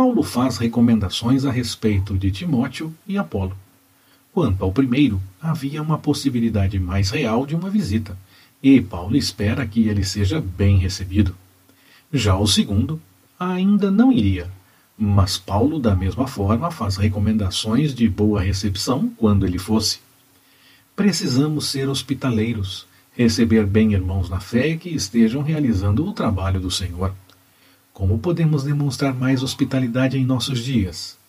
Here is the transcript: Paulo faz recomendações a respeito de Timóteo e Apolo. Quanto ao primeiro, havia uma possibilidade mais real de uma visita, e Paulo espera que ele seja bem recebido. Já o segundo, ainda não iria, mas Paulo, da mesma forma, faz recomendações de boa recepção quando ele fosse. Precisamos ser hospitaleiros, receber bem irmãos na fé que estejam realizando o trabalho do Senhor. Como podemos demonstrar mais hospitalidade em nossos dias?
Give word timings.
Paulo 0.00 0.22
faz 0.22 0.56
recomendações 0.56 1.44
a 1.44 1.50
respeito 1.50 2.16
de 2.16 2.30
Timóteo 2.30 2.90
e 3.06 3.18
Apolo. 3.18 3.54
Quanto 4.32 4.64
ao 4.64 4.72
primeiro, 4.72 5.20
havia 5.38 5.82
uma 5.82 5.98
possibilidade 5.98 6.78
mais 6.78 7.10
real 7.10 7.44
de 7.44 7.54
uma 7.54 7.68
visita, 7.68 8.16
e 8.62 8.80
Paulo 8.80 9.14
espera 9.14 9.66
que 9.66 9.88
ele 9.88 10.02
seja 10.02 10.40
bem 10.40 10.78
recebido. 10.78 11.36
Já 12.10 12.34
o 12.34 12.46
segundo, 12.46 12.98
ainda 13.38 13.90
não 13.90 14.10
iria, 14.10 14.50
mas 14.96 15.36
Paulo, 15.36 15.78
da 15.78 15.94
mesma 15.94 16.26
forma, 16.26 16.70
faz 16.70 16.96
recomendações 16.96 17.94
de 17.94 18.08
boa 18.08 18.40
recepção 18.40 19.12
quando 19.18 19.46
ele 19.46 19.58
fosse. 19.58 19.98
Precisamos 20.96 21.66
ser 21.66 21.90
hospitaleiros, 21.90 22.86
receber 23.12 23.66
bem 23.66 23.92
irmãos 23.92 24.30
na 24.30 24.40
fé 24.40 24.78
que 24.78 24.88
estejam 24.88 25.42
realizando 25.42 26.06
o 26.06 26.14
trabalho 26.14 26.58
do 26.58 26.70
Senhor. 26.70 27.12
Como 28.00 28.18
podemos 28.18 28.64
demonstrar 28.64 29.14
mais 29.14 29.42
hospitalidade 29.42 30.16
em 30.16 30.24
nossos 30.24 30.60
dias? 30.60 31.19